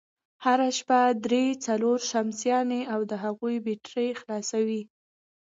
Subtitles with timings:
[0.45, 4.81] هره شپه درې، څلور شمسيانې او د هغوی بېټرۍ خلاصوي،